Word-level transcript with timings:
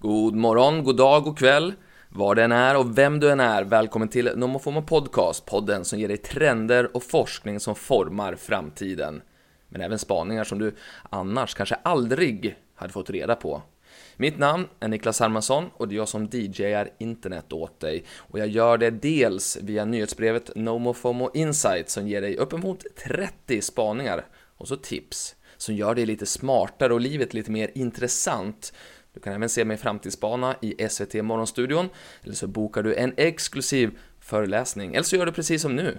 God 0.00 0.34
morgon, 0.34 0.84
god 0.84 0.96
dag, 0.96 1.24
god 1.24 1.38
kväll. 1.38 1.74
Var 2.08 2.34
det 2.34 2.44
än 2.44 2.52
är 2.52 2.76
och 2.76 2.98
vem 2.98 3.20
du 3.20 3.30
än 3.30 3.40
är, 3.40 3.64
välkommen 3.64 4.08
till 4.08 4.30
NomoFomo 4.36 4.82
Podcast, 4.82 5.46
podden 5.46 5.84
som 5.84 5.98
ger 5.98 6.08
dig 6.08 6.16
trender 6.16 6.96
och 6.96 7.02
forskning 7.02 7.60
som 7.60 7.74
formar 7.74 8.34
framtiden. 8.34 9.22
Men 9.68 9.80
även 9.80 9.98
spaningar 9.98 10.44
som 10.44 10.58
du 10.58 10.74
annars 11.10 11.54
kanske 11.54 11.74
aldrig 11.74 12.56
hade 12.74 12.92
fått 12.92 13.10
reda 13.10 13.34
på. 13.34 13.62
Mitt 14.16 14.38
namn 14.38 14.66
är 14.80 14.88
Niklas 14.88 15.20
Hermansson 15.20 15.70
och 15.76 15.88
det 15.88 15.94
är 15.94 15.96
jag 15.96 16.08
som 16.08 16.28
DJar 16.32 16.90
internet 16.98 17.52
åt 17.52 17.80
dig. 17.80 18.04
Och 18.16 18.38
jag 18.38 18.48
gör 18.48 18.78
det 18.78 18.90
dels 18.90 19.58
via 19.62 19.84
nyhetsbrevet 19.84 20.50
NomoFomo 20.56 21.30
Insight 21.34 21.90
som 21.90 22.08
ger 22.08 22.20
dig 22.20 22.36
uppemot 22.36 22.84
30 23.06 23.60
spaningar 23.62 24.26
och 24.58 24.68
så 24.68 24.76
tips 24.76 25.34
som 25.56 25.74
gör 25.74 25.94
dig 25.94 26.06
lite 26.06 26.26
smartare 26.26 26.94
och 26.94 27.00
livet 27.00 27.34
lite 27.34 27.50
mer 27.50 27.70
intressant. 27.74 28.72
Du 29.18 29.22
kan 29.22 29.32
även 29.32 29.48
se 29.48 29.64
mig 29.64 29.76
framtidsbana 29.76 30.56
i 30.62 30.88
SVT 30.88 31.14
Morgonstudion 31.14 31.88
eller 32.22 32.34
så 32.34 32.46
bokar 32.46 32.82
du 32.82 32.94
en 32.94 33.14
exklusiv 33.16 33.98
föreläsning 34.20 34.94
eller 34.94 35.02
så 35.02 35.16
gör 35.16 35.26
du 35.26 35.32
precis 35.32 35.62
som 35.62 35.76
nu. 35.76 35.98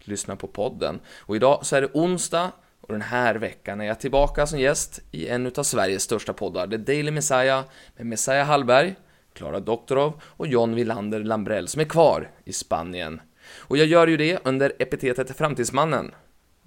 Lyssna 0.00 0.36
på 0.36 0.46
podden. 0.46 1.00
Och 1.18 1.36
idag 1.36 1.66
så 1.66 1.76
är 1.76 1.80
det 1.80 1.88
onsdag 1.92 2.52
och 2.80 2.92
den 2.92 3.02
här 3.02 3.34
veckan 3.34 3.80
är 3.80 3.84
jag 3.84 4.00
tillbaka 4.00 4.46
som 4.46 4.60
gäst 4.60 5.00
i 5.10 5.28
en 5.28 5.46
av 5.56 5.62
Sveriges 5.62 6.02
största 6.02 6.32
poddar, 6.32 6.66
The 6.66 6.76
Daily 6.76 7.10
Messiah, 7.10 7.64
med 7.96 8.06
Messiah 8.06 8.46
Hallberg, 8.46 8.96
Klara 9.32 9.60
Doktorov 9.60 10.20
och 10.22 10.46
John 10.46 10.74
Wilander 10.74 11.24
Lambrell 11.24 11.68
som 11.68 11.80
är 11.80 11.84
kvar 11.84 12.30
i 12.44 12.52
Spanien. 12.52 13.20
Och 13.58 13.76
jag 13.76 13.86
gör 13.86 14.06
ju 14.06 14.16
det 14.16 14.38
under 14.44 14.72
epitetet 14.78 15.36
Framtidsmannen. 15.36 16.12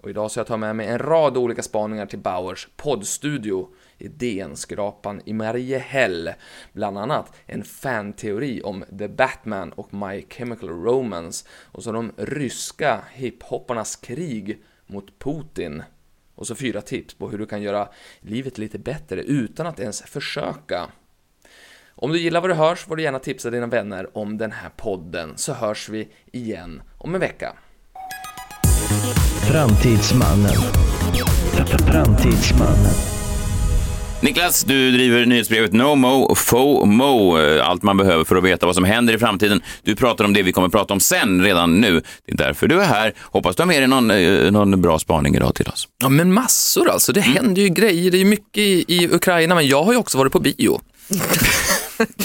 Och 0.02 0.10
idag 0.10 0.32
så 0.32 0.40
jag 0.40 0.48
tar 0.48 0.58
med 0.58 0.76
mig 0.76 0.88
en 0.88 1.00
rad 1.00 1.38
olika 1.38 1.62
spaningar 1.62 2.06
till 2.06 2.20
Bauers 2.20 2.68
poddstudio 2.76 3.70
i 3.98 4.08
DN-skrapan 4.08 5.22
i 5.26 5.34
Mariehäll. 5.34 6.30
Bland 6.74 6.98
annat 6.98 7.36
en 7.46 7.64
fanteori 7.64 8.62
om 8.64 8.86
The 9.00 9.08
Batman 9.08 9.72
och 9.72 9.94
My 9.94 10.26
Chemical 10.30 10.70
Romance 10.70 11.48
och 11.52 11.84
så 11.84 11.92
de 11.92 12.12
ryska 12.18 13.02
hiphopparnas 13.12 13.96
krig 13.96 14.64
mot 14.88 15.20
Putin. 15.20 15.84
Och 16.36 16.48
så 16.48 16.56
fyra 16.56 16.82
tips 16.82 17.14
på 17.14 17.30
hur 17.30 17.38
du 17.38 17.46
kan 17.46 17.62
göra 17.62 17.90
livet 18.20 18.58
lite 18.58 18.80
bättre 18.80 19.22
utan 19.22 19.68
att 19.68 19.80
ens 19.80 20.02
försöka. 20.02 20.90
Om 21.90 22.12
du 22.12 22.20
gillar 22.20 22.42
vad 22.42 22.50
du 22.50 22.54
hör 22.54 22.76
så 22.76 22.88
får 22.88 22.96
du 22.96 23.04
gärna 23.04 23.20
tipsa 23.20 23.50
dina 23.50 23.68
vänner 23.68 24.18
om 24.18 24.38
den 24.38 24.52
här 24.52 24.70
podden 24.78 25.38
så 25.38 25.54
hörs 25.54 25.90
vi 25.90 26.08
igen 26.32 26.82
om 26.98 27.16
en 27.16 27.22
vecka. 27.22 27.56
Framtidsmannen. 29.52 30.54
Framtidsmannen. 31.88 32.94
Niklas, 34.22 34.64
du 34.64 34.92
driver 34.92 35.26
nyhetsbrevet 35.26 35.74
NoMo 35.74 36.36
FOMO, 36.36 37.38
allt 37.62 37.84
man 37.84 37.98
behöver 37.98 38.24
för 38.24 38.36
att 38.36 38.44
veta 38.44 38.66
vad 38.66 38.76
som 38.76 38.84
händer 38.84 39.14
i 39.14 39.18
framtiden. 39.18 39.62
Du 39.84 39.96
pratar 39.96 40.26
om 40.26 40.34
det 40.34 40.42
vi 40.42 40.52
kommer 40.52 40.66
att 40.68 40.72
prata 40.72 40.94
om 40.94 41.00
sen, 41.00 41.44
redan 41.44 41.82
nu. 41.82 42.02
Det 42.26 42.32
är 42.32 42.38
därför 42.38 42.68
du 42.68 42.82
är 42.82 42.86
här. 42.86 43.14
Hoppas 43.22 43.56
du 43.56 43.62
har 43.62 43.68
med 43.68 43.82
dig 43.82 43.88
någon, 43.88 44.12
eh, 44.12 44.52
någon 44.52 44.82
bra 44.82 45.00
spaning 45.00 45.36
idag 45.36 45.56
till 45.56 45.68
oss. 45.68 45.88
Ja, 46.02 46.10
men 46.10 46.34
massor 46.34 46.90
alltså. 46.90 47.14
Det 47.14 47.22
händer 47.22 47.62
ju 47.62 47.70
grejer. 47.70 48.12
Det 48.12 48.18
är 48.18 48.20
ju 48.20 48.26
mycket 48.26 48.58
i, 48.58 48.86
i 48.88 49.08
Ukraina, 49.12 49.56
men 49.56 49.68
jag 49.68 49.84
har 49.84 49.92
ju 49.94 49.98
också 49.98 50.18
varit 50.18 50.32
på 50.34 50.40
bio. 50.40 50.82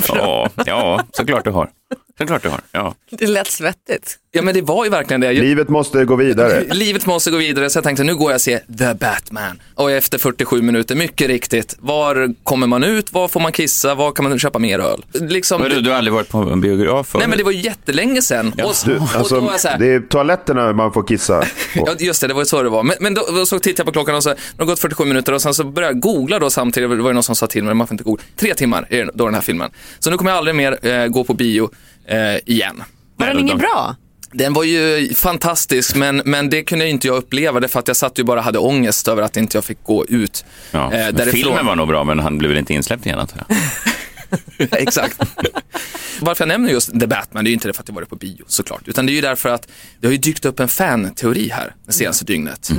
Ja, 0.08 0.50
ja, 0.66 1.04
såklart 1.12 1.44
du 1.44 1.50
har. 1.50 1.70
Såklart 2.18 2.42
du 2.42 2.48
har, 2.48 2.60
ja. 2.72 2.94
Det 3.10 3.26
lät 3.26 3.50
svettigt. 3.50 4.18
Ja, 4.36 4.42
men 4.42 4.54
det 4.54 4.62
var 4.62 4.84
ju 4.84 4.90
verkligen 4.90 5.20
det. 5.20 5.32
Livet 5.32 5.68
måste 5.68 6.04
gå 6.04 6.16
vidare. 6.16 6.64
Livet 6.74 7.06
måste 7.06 7.30
gå 7.30 7.36
vidare, 7.36 7.70
så 7.70 7.76
jag 7.76 7.84
tänkte 7.84 8.04
nu 8.04 8.14
går 8.16 8.30
jag 8.30 8.34
och 8.36 8.40
ser 8.40 8.58
The 8.78 8.94
Batman. 8.94 9.62
Och 9.74 9.90
efter 9.90 10.18
47 10.18 10.62
minuter, 10.62 10.94
mycket 10.94 11.28
riktigt, 11.28 11.76
var 11.80 12.34
kommer 12.44 12.66
man 12.66 12.84
ut, 12.84 13.12
var 13.12 13.28
får 13.28 13.40
man 13.40 13.52
kissa, 13.52 13.94
var 13.94 14.12
kan 14.12 14.28
man 14.28 14.38
köpa 14.38 14.58
mer 14.58 14.78
öl? 14.78 15.04
Liksom, 15.12 15.60
Men 15.60 15.70
du, 15.70 15.80
du 15.80 15.90
har 15.90 15.96
aldrig 15.96 16.14
varit 16.14 16.28
på 16.28 16.38
en 16.38 16.60
biograf 16.60 17.06
förut? 17.08 17.20
Nej 17.20 17.28
men 17.28 17.38
det 17.38 17.44
var 17.44 17.50
ju 17.52 17.60
jättelänge 17.60 18.22
sedan. 18.22 18.52
Och, 18.64 18.74
Du, 18.84 18.96
och 18.96 19.02
alltså, 19.16 19.34
då 19.34 19.40
var 19.40 19.50
jag 19.52 19.60
så 19.60 19.68
här, 19.68 19.78
det 19.78 19.86
är 19.94 20.00
toaletterna 20.00 20.72
man 20.72 20.92
får 20.92 21.02
kissa 21.06 21.40
på. 21.40 21.46
Ja, 21.86 21.94
just 21.98 22.20
det, 22.20 22.26
det 22.28 22.34
var 22.34 22.40
ju 22.42 22.46
så 22.46 22.62
det 22.62 22.68
var. 22.68 22.82
Men, 22.82 22.96
men 23.00 23.14
då, 23.14 23.26
då 23.34 23.46
så 23.46 23.58
tittade 23.58 23.80
jag 23.80 23.86
på 23.86 23.92
klockan 23.92 24.14
och 24.14 24.22
så, 24.22 24.28
det 24.30 24.38
har 24.58 24.66
gått 24.66 24.78
47 24.80 25.04
minuter 25.04 25.32
och 25.32 25.42
sen 25.42 25.54
så 25.54 25.64
började 25.64 25.94
jag 25.94 26.00
googla 26.02 26.38
då 26.38 26.50
samtidigt, 26.50 26.90
det 26.90 26.96
var 26.96 27.10
ju 27.10 27.14
någon 27.14 27.22
som 27.22 27.36
sa 27.36 27.46
till 27.46 27.64
mig, 27.64 27.74
man 27.74 27.86
får 27.86 27.94
inte 27.94 28.04
googla. 28.04 28.24
Tre 28.36 28.54
timmar 28.54 28.86
är 28.90 29.10
då 29.14 29.24
den 29.24 29.34
här 29.34 29.40
filmen. 29.42 29.70
Så 29.98 30.10
nu 30.10 30.16
kommer 30.16 30.30
jag 30.30 30.38
aldrig 30.38 30.54
mer 30.56 30.86
eh, 30.86 31.06
gå 31.06 31.24
på 31.24 31.34
bio 31.34 31.70
eh, 32.08 32.18
igen. 32.46 32.82
Var 33.16 33.26
den 33.26 33.46
de- 33.46 33.58
bra? 33.58 33.96
Den 34.34 34.52
var 34.52 34.64
ju 34.64 35.14
fantastisk, 35.14 35.96
men, 35.96 36.22
men 36.24 36.50
det 36.50 36.62
kunde 36.62 36.84
ju 36.84 36.90
inte 36.90 37.06
jag 37.06 37.16
uppleva 37.16 37.60
det 37.60 37.68
för 37.68 37.78
att 37.78 37.88
jag 37.88 37.96
satt 37.96 38.18
ju 38.18 38.24
bara 38.24 38.40
hade 38.40 38.58
ångest 38.58 39.08
över 39.08 39.22
att 39.22 39.36
inte 39.36 39.56
jag 39.56 39.64
fick 39.64 39.82
gå 39.82 40.06
ut 40.06 40.44
Ja, 40.70 40.92
eh, 40.92 41.24
filmen 41.26 41.66
var 41.66 41.76
nog 41.76 41.88
bra, 41.88 42.04
men 42.04 42.18
han 42.18 42.38
blev 42.38 42.48
väl 42.50 42.58
inte 42.58 42.74
insläppt 42.74 43.06
igen 43.06 43.18
antar 43.18 43.44
jag. 43.48 43.56
Exakt. 44.82 45.20
Varför 46.20 46.42
jag 46.44 46.48
nämner 46.48 46.70
just 46.70 47.00
The 47.00 47.06
Batman, 47.06 47.44
det 47.44 47.48
är 47.48 47.50
ju 47.50 47.54
inte 47.54 47.68
det 47.68 47.72
för 47.74 47.82
att 47.82 47.88
jag 47.88 47.94
varit 47.94 48.08
på 48.08 48.16
bio 48.16 48.44
såklart, 48.46 48.82
utan 48.88 49.06
det 49.06 49.12
är 49.12 49.14
ju 49.14 49.20
därför 49.20 49.48
att 49.48 49.68
det 50.00 50.06
har 50.06 50.12
ju 50.12 50.18
dykt 50.18 50.44
upp 50.44 50.60
en 50.60 50.68
fan-teori 50.68 51.48
här 51.52 51.74
det 51.86 51.92
senaste 51.92 52.24
dygnet. 52.24 52.70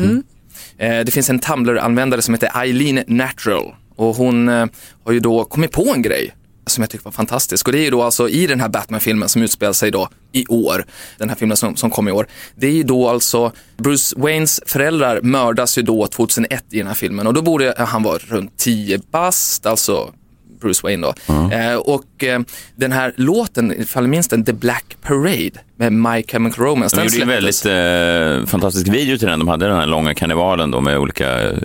Eh, 0.77 0.99
Det 0.99 1.11
finns 1.13 1.29
en 1.29 1.39
Tumblr-användare 1.39 2.21
som 2.21 2.33
heter 2.33 2.51
Eileen 2.61 3.03
Natural 3.07 3.75
och 3.95 4.15
hon 4.15 4.49
eh, 4.49 4.65
har 5.05 5.11
ju 5.11 5.19
då 5.19 5.43
kommit 5.45 5.71
på 5.71 5.93
en 5.95 6.01
grej 6.01 6.33
som 6.67 6.81
jag 6.81 6.89
tycker 6.89 7.05
var 7.05 7.11
fantastisk 7.11 7.67
och 7.67 7.71
det 7.71 7.79
är 7.79 7.83
ju 7.83 7.89
då 7.89 8.03
alltså 8.03 8.29
i 8.29 8.47
den 8.47 8.59
här 8.59 8.69
Batman-filmen 8.69 9.29
som 9.29 9.41
utspelar 9.41 9.73
sig 9.73 9.91
då 9.91 10.09
i 10.31 10.45
år, 10.47 10.85
den 11.17 11.29
här 11.29 11.35
filmen 11.35 11.57
som, 11.57 11.75
som 11.75 11.89
kom 11.89 12.07
i 12.07 12.11
år. 12.11 12.27
Det 12.55 12.67
är 12.67 12.71
ju 12.71 12.83
då 12.83 13.09
alltså 13.09 13.51
Bruce 13.77 14.15
Waynes 14.17 14.61
föräldrar 14.65 15.21
mördas 15.21 15.77
ju 15.77 15.81
då 15.81 16.07
2001 16.07 16.65
i 16.71 16.77
den 16.77 16.87
här 16.87 16.93
filmen 16.93 17.27
och 17.27 17.33
då 17.33 17.41
borde 17.41 17.73
han 17.77 18.03
vara 18.03 18.17
runt 18.17 18.57
10 18.57 18.99
bast, 19.11 19.65
alltså 19.65 20.13
Bruce 20.61 20.79
Wayne 20.83 21.07
då. 21.07 21.33
Eh, 21.55 21.75
och 21.75 22.23
eh, 22.23 22.39
den 22.75 22.91
här 22.91 23.13
låten, 23.15 23.81
ifall 23.81 24.03
ni 24.03 24.09
minns 24.09 24.27
den, 24.27 24.45
The 24.45 24.53
Black 24.53 24.97
Parade 25.01 25.51
med 25.77 25.93
My 25.93 26.23
Chemical 26.27 26.65
Romance. 26.65 26.95
De 26.95 27.03
gjorde 27.03 27.15
ju 27.15 27.21
en 27.21 27.27
väldigt 27.27 27.65
eh, 27.65 28.49
fantastisk 28.51 28.87
video 28.87 29.17
till 29.17 29.27
den. 29.27 29.39
De 29.39 29.47
hade 29.47 29.67
den 29.67 29.77
här 29.77 29.85
långa 29.85 30.13
karnevalen 30.13 30.71
då 30.71 30.81
med 30.81 30.97
olika 30.97 31.49
eh, 31.49 31.57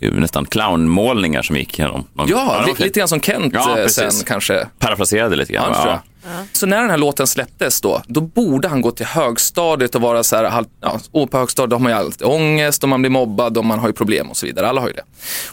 nästan 0.00 0.44
clownmålningar 0.44 1.42
som 1.42 1.56
gick 1.56 1.78
genom. 1.78 2.04
Ja, 2.28 2.64
li- 2.66 2.74
lite 2.84 2.98
grann 3.00 3.08
som 3.08 3.20
Kent 3.20 3.54
Ja, 3.54 3.78
eh, 3.78 3.86
sen 3.86 4.10
kanske. 4.26 4.66
Parafraserade 4.78 5.36
lite 5.36 5.52
grann. 5.52 5.72
Ja. 5.74 6.02
Så 6.52 6.66
när 6.66 6.80
den 6.80 6.90
här 6.90 6.96
låten 6.96 7.26
släpptes 7.26 7.80
då, 7.80 8.02
då 8.06 8.20
borde 8.20 8.68
han 8.68 8.80
gå 8.80 8.90
till 8.90 9.06
högstadiet 9.06 9.94
och 9.94 10.00
vara 10.00 10.22
så 10.22 10.36
här, 10.36 10.64
ja, 10.80 11.00
och 11.10 11.30
på 11.30 11.38
högstadiet 11.38 11.72
har 11.72 11.78
man 11.78 11.92
ju 11.92 11.98
alltid 11.98 12.26
ångest 12.26 12.82
och 12.82 12.88
man 12.88 13.02
blir 13.02 13.10
mobbad 13.10 13.58
och 13.58 13.64
man 13.64 13.78
har 13.78 13.88
ju 13.88 13.92
problem 13.92 14.30
och 14.30 14.36
så 14.36 14.46
vidare. 14.46 14.68
Alla 14.68 14.80
har 14.80 14.88
ju 14.88 14.94
det. 14.94 15.02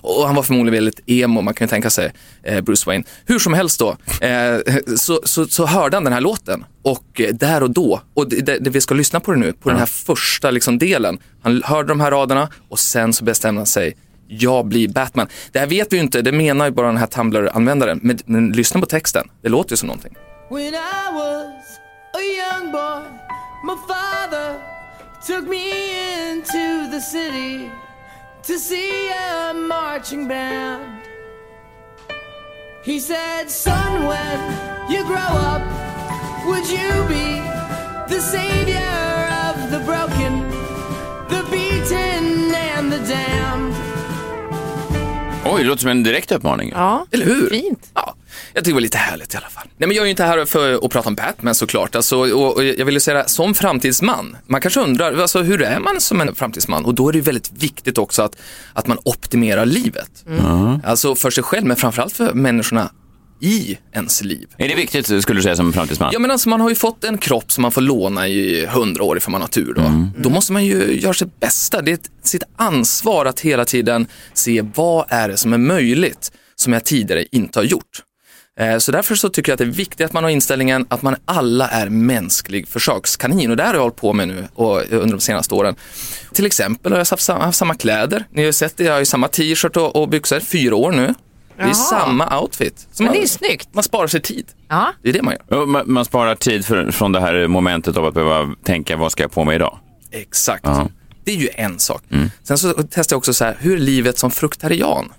Och 0.01 0.25
han 0.25 0.35
var 0.35 0.43
förmodligen 0.43 0.73
väldigt 0.83 0.99
emo, 1.09 1.41
man 1.41 1.53
kan 1.53 1.65
ju 1.65 1.69
tänka 1.69 1.89
sig 1.89 2.13
eh, 2.43 2.61
Bruce 2.61 2.83
Wayne. 2.85 3.03
Hur 3.25 3.39
som 3.39 3.53
helst 3.53 3.79
då, 3.79 3.97
eh, 4.21 4.57
så, 4.97 5.19
så, 5.23 5.45
så 5.45 5.65
hörde 5.65 5.95
han 5.97 6.03
den 6.03 6.13
här 6.13 6.21
låten 6.21 6.65
och 6.81 7.21
eh, 7.21 7.33
där 7.33 7.63
och 7.63 7.71
då, 7.71 8.01
och 8.13 8.29
det, 8.29 8.59
det, 8.59 8.69
vi 8.69 8.81
ska 8.81 8.95
lyssna 8.95 9.19
på 9.19 9.31
det 9.31 9.37
nu, 9.37 9.53
på 9.53 9.69
den 9.69 9.79
här 9.79 9.85
första 9.85 10.51
liksom, 10.51 10.77
delen. 10.79 11.17
Han 11.43 11.63
hörde 11.65 11.87
de 11.87 11.99
här 11.99 12.11
raderna 12.11 12.49
och 12.69 12.79
sen 12.79 13.13
så 13.13 13.23
bestämde 13.23 13.59
han 13.59 13.65
sig 13.65 13.95
jag 14.27 14.65
blir 14.65 14.87
Batman. 14.87 15.27
Det 15.51 15.59
här 15.59 15.67
vet 15.67 15.93
vi 15.93 15.97
ju 15.97 16.03
inte, 16.03 16.21
det 16.21 16.31
menar 16.31 16.65
ju 16.65 16.71
bara 16.71 16.87
den 16.87 16.97
här 16.97 17.07
Tumblr-användaren. 17.07 17.99
Men, 18.03 18.17
men 18.25 18.51
lyssna 18.51 18.79
på 18.79 18.85
texten, 18.85 19.27
det 19.41 19.49
låter 19.49 19.71
ju 19.71 19.77
som 19.77 19.87
någonting. 19.87 20.15
When 20.49 20.73
I 20.73 21.09
was 21.13 21.79
a 22.13 22.21
young 22.21 22.71
boy, 22.71 23.01
my 23.63 23.75
father 23.87 24.55
took 25.27 25.47
me 25.47 25.71
into 26.31 26.91
the 26.91 27.01
city 27.01 27.69
to 28.47 28.53
see 28.59 29.09
a 29.11 29.53
marching 29.53 30.27
band. 30.27 30.81
He 32.83 32.99
said, 32.99 33.49
Son, 33.49 34.05
when 34.05 34.39
you 34.91 35.05
grow 35.05 35.17
up, 35.17 35.61
would 36.45 36.67
you 36.69 37.07
be 37.07 37.41
the 38.09 38.19
savior 38.19 39.29
of 39.47 39.71
the 39.71 39.79
broken, 39.85 40.41
the 41.29 41.43
beaten, 41.49 41.62
Oj, 45.53 45.61
det 45.63 45.67
låter 45.69 45.81
som 45.81 45.91
en 45.91 46.03
direkt 46.03 46.31
uppmaning. 46.31 46.71
Ja, 46.75 47.05
Eller 47.11 47.25
hur? 47.25 47.49
fint. 47.49 47.89
Ja, 47.93 48.15
jag 48.53 48.63
tycker 48.63 48.71
det 48.71 48.73
var 48.73 48.81
lite 48.81 48.97
härligt 48.97 49.33
i 49.33 49.37
alla 49.37 49.49
fall. 49.49 49.67
Nej, 49.77 49.87
men 49.87 49.95
jag 49.95 50.01
är 50.01 50.05
ju 50.05 50.09
inte 50.11 50.23
här 50.23 50.45
för 50.45 50.85
att 50.85 50.91
prata 50.91 51.09
om 51.09 51.15
Batman 51.15 51.55
såklart. 51.55 51.95
Alltså, 51.95 52.17
och, 52.17 52.55
och 52.55 52.63
jag 52.63 52.85
vill 52.85 52.93
ju 52.93 52.99
säga 52.99 53.27
som 53.27 53.53
framtidsman, 53.53 54.37
man 54.47 54.61
kanske 54.61 54.79
undrar, 54.79 55.13
alltså, 55.21 55.41
hur 55.41 55.61
är 55.61 55.79
man 55.79 56.01
som 56.01 56.21
en 56.21 56.35
framtidsman? 56.35 56.85
Och 56.85 56.93
då 56.95 57.07
är 57.07 57.11
det 57.11 57.17
ju 57.17 57.23
väldigt 57.23 57.51
viktigt 57.51 57.97
också 57.97 58.21
att, 58.21 58.35
att 58.73 58.87
man 58.87 58.97
optimerar 59.05 59.65
livet. 59.65 60.25
Alltså 60.83 61.15
för 61.15 61.29
sig 61.29 61.43
själv, 61.43 61.65
men 61.65 61.77
framförallt 61.77 62.13
för 62.13 62.33
människorna 62.33 62.89
i 63.39 63.77
ens 63.93 64.23
liv. 64.23 64.47
Är 64.57 64.67
det 64.67 64.75
viktigt, 64.75 65.05
skulle 65.23 65.39
du 65.39 65.43
säga, 65.43 65.55
som 65.55 65.73
framtidsman? 65.73 66.09
Ja 66.13 66.19
men 66.19 66.31
alltså 66.31 66.49
man 66.49 66.61
har 66.61 66.69
ju 66.69 66.75
fått 66.75 67.03
en 67.03 67.17
kropp 67.17 67.51
som 67.51 67.61
man 67.61 67.71
får 67.71 67.81
låna 67.81 68.27
i 68.27 68.65
hundra 68.65 69.03
år 69.03 69.17
ifall 69.17 69.31
man 69.31 69.41
har 69.41 69.47
tur 69.47 69.73
då. 69.73 70.07
Då 70.17 70.29
måste 70.29 70.53
man 70.53 70.65
ju 70.65 70.99
göra 70.99 71.13
sitt 71.13 71.39
bästa. 71.39 71.81
Det 71.81 71.91
är 71.91 71.93
ett, 71.93 72.09
sitt 72.33 72.43
ansvar 72.55 73.25
att 73.25 73.39
hela 73.39 73.65
tiden 73.65 74.07
se 74.33 74.61
vad 74.75 75.05
är 75.09 75.29
det 75.29 75.37
som 75.37 75.53
är 75.53 75.57
möjligt 75.57 76.31
som 76.55 76.73
jag 76.73 76.83
tidigare 76.85 77.25
inte 77.31 77.59
har 77.59 77.63
gjort. 77.63 78.01
Eh, 78.59 78.77
Så 78.77 78.91
därför 78.91 79.15
så 79.15 79.29
tycker 79.29 79.51
jag 79.51 79.53
att 79.55 79.59
det 79.59 79.63
är 79.65 79.77
viktigt 79.85 80.05
att 80.05 80.13
man 80.13 80.23
har 80.23 80.31
inställningen 80.31 80.85
att 80.89 81.01
man 81.01 81.15
alla 81.25 81.67
är 81.69 81.89
mänsklig 81.89 82.67
försökskanin 82.67 83.51
och 83.51 83.57
det 83.57 83.63
här 83.63 83.69
har 83.69 83.75
jag 83.75 83.81
hållit 83.81 83.95
på 83.95 84.13
med 84.13 84.27
nu 84.27 84.47
och, 84.53 84.81
under 84.91 85.07
de 85.11 85.19
senaste 85.19 85.55
åren. 85.55 85.75
Till 86.33 86.45
exempel 86.45 86.91
har 86.91 86.99
jag 86.99 87.05
haft 87.05 87.23
samma, 87.23 87.43
haft 87.45 87.57
samma 87.57 87.75
kläder. 87.75 88.25
Ni 88.31 88.41
har 88.41 88.45
ju 88.45 88.53
sett 88.53 88.77
det, 88.77 88.83
jag 88.83 88.91
har 88.93 88.99
ju 88.99 89.05
samma 89.05 89.27
t-shirt 89.27 89.77
och, 89.77 89.95
och 89.95 90.09
byxor, 90.09 90.39
fyra 90.39 90.75
år 90.75 90.91
nu. 90.91 91.13
Det 91.57 91.61
är 91.63 91.65
Jaha. 91.65 91.73
samma 91.73 92.39
outfit. 92.41 92.79
Så 92.79 93.03
Men 93.03 93.05
man, 93.05 93.15
det 93.15 93.23
är 93.23 93.27
snyggt. 93.27 93.69
man 93.71 93.83
sparar 93.83 94.07
sig 94.07 94.21
tid. 94.21 94.45
Ja. 94.69 94.93
Det 95.03 95.09
är 95.09 95.13
det 95.13 95.21
man 95.21 95.35
gör. 95.49 95.65
Man, 95.65 95.83
man 95.85 96.05
sparar 96.05 96.35
tid 96.35 96.65
för, 96.65 96.91
från 96.91 97.11
det 97.11 97.19
här 97.19 97.47
momentet 97.47 97.97
av 97.97 98.05
att 98.05 98.13
behöva 98.13 98.55
tänka 98.63 98.97
vad 98.97 99.11
ska 99.11 99.23
jag 99.23 99.31
på 99.31 99.43
mig 99.43 99.55
idag? 99.55 99.79
Exakt. 100.11 100.63
Ja. 100.65 100.89
Det 101.23 101.31
är 101.31 101.35
ju 101.35 101.49
en 101.55 101.79
sak. 101.79 102.03
Mm. 102.11 102.29
Sen 102.43 102.57
så 102.57 102.73
testar 102.91 103.13
jag 103.13 103.17
också 103.17 103.33
så 103.33 103.45
här, 103.45 103.57
hur 103.59 103.73
är 103.75 103.79
livet 103.79 104.17
som 104.17 104.31
fruktarian? 104.31 105.13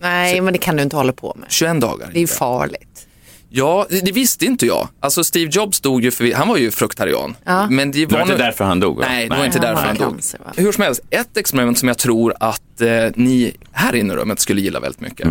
Nej, 0.00 0.40
men 0.40 0.52
det 0.52 0.58
kan 0.58 0.76
du 0.76 0.82
inte 0.82 0.96
hålla 0.96 1.12
på 1.12 1.36
med. 1.40 1.46
21 1.50 1.80
dagar. 1.80 2.10
Det 2.12 2.18
är 2.18 2.20
ju 2.20 2.26
farligt. 2.26 3.06
Ja, 3.48 3.86
det 3.90 4.00
det 4.00 4.12
visste 4.12 4.44
inte 4.44 4.66
jag. 4.66 4.88
Alltså 5.00 5.24
Steve 5.24 5.50
Jobs 5.52 5.80
dog 5.80 6.04
ju 6.04 6.10
för, 6.10 6.32
han 6.34 6.48
var 6.48 6.56
ju 6.56 6.70
fruktarian. 6.70 7.36
Ja. 7.44 7.66
Men 7.70 7.90
det 7.92 7.98
Det 7.98 8.06
var 8.06 8.18
var 8.18 8.26
inte 8.32 8.36
därför 8.44 8.64
han 8.64 8.80
dog? 8.80 8.96
va? 8.98 9.04
Nej, 9.08 9.28
det 9.28 9.36
var 9.36 9.44
inte 9.44 9.58
Han 9.58 9.66
därför 9.66 9.80
har 9.82 9.88
han 9.88 9.96
dog. 9.96 10.20
Hur 10.56 10.72
som 10.72 10.82
helst, 10.84 11.00
ett 11.10 11.36
experiment 11.36 11.78
som 11.78 11.88
jag 11.88 11.98
tror 11.98 12.34
att 12.40 12.80
eh, 12.80 12.88
ni 13.14 13.56
här 13.72 13.94
inne 13.96 14.12
i 14.12 14.16
rummet 14.16 14.40
skulle 14.40 14.60
gilla 14.60 14.80
väldigt 14.80 15.00
mycket. 15.00 15.28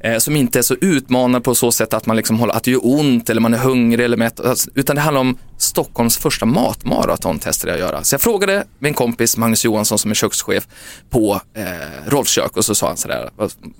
Eh, 0.00 0.18
som 0.18 0.36
inte 0.36 0.58
är 0.58 0.62
så 0.62 0.74
utmanande 0.80 1.40
på 1.40 1.54
så 1.54 1.72
sätt 1.72 1.94
att 1.94 2.06
man 2.06 2.16
liksom 2.16 2.38
håller, 2.38 2.54
att 2.54 2.64
det 2.64 2.70
gör 2.70 2.80
ont 2.82 3.30
eller 3.30 3.40
man 3.40 3.54
är 3.54 3.58
hungrig 3.58 4.04
eller 4.04 4.16
mätt. 4.16 4.40
Alltså, 4.40 4.70
Utan 4.74 4.96
det 4.96 5.02
handlar 5.02 5.20
om 5.20 5.38
Stockholms 5.56 6.16
första 6.18 6.46
matmaraton 6.46 7.38
testade 7.38 7.72
jag 7.72 7.80
göra. 7.80 8.04
Så 8.04 8.14
jag 8.14 8.20
frågade 8.20 8.64
min 8.78 8.94
kompis 8.94 9.36
Magnus 9.36 9.64
Johansson 9.64 9.98
som 9.98 10.10
är 10.10 10.14
kökschef 10.14 10.66
på 11.10 11.40
eh, 11.54 11.64
Rolfs 12.06 12.30
kök 12.30 12.56
och 12.56 12.64
så 12.64 12.74
sa 12.74 12.86
han 12.86 12.96
sådär, 12.96 13.30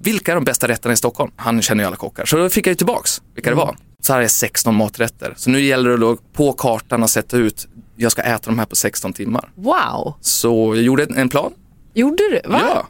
vilka 0.03 0.31
är 0.33 0.35
de 0.35 0.45
bästa 0.45 0.69
rätterna 0.69 0.93
i 0.93 0.97
Stockholm? 0.97 1.31
Han 1.37 1.63
känner 1.63 1.83
ju 1.83 1.87
alla 1.87 1.97
kockar. 1.97 2.25
Så 2.25 2.37
då 2.37 2.49
fick 2.49 2.67
jag 2.67 2.71
ju 2.71 2.77
tillbaks 2.77 3.23
vilka 3.35 3.51
det 3.51 3.57
var. 3.57 3.77
Så 4.03 4.13
här 4.13 4.21
är 4.21 4.29
16 4.29 4.75
maträtter. 4.75 5.35
Så 5.37 5.51
nu 5.51 5.61
gäller 5.61 5.91
det 5.91 5.97
då 5.97 6.17
på 6.33 6.53
kartan 6.53 7.03
att 7.03 7.11
sätta 7.11 7.37
ut, 7.37 7.69
jag 7.97 8.13
ska 8.13 8.23
äta 8.23 8.51
de 8.51 8.59
här 8.59 8.67
på 8.67 8.77
16 8.77 9.13
timmar. 9.13 9.51
Wow. 9.55 10.15
Så 10.21 10.75
jag 10.75 10.85
gjorde 10.85 11.07
en 11.17 11.29
plan. 11.29 11.53
Gjorde 11.95 12.23
du? 12.31 12.51
Va? 12.51 12.63
Ja, 12.75 12.87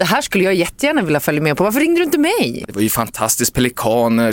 Det 0.00 0.06
här 0.06 0.20
skulle 0.22 0.44
jag 0.44 0.54
jättegärna 0.54 1.02
vilja 1.02 1.20
följa 1.20 1.42
med 1.42 1.56
på. 1.56 1.64
Varför 1.64 1.80
ringde 1.80 2.00
du 2.00 2.04
inte 2.04 2.18
mig? 2.18 2.64
det 2.66 2.72
var 2.74 2.82
ju 2.82 2.88
fantastiskt. 2.88 3.54
Pelikan, 3.54 4.18
eh, 4.18 4.30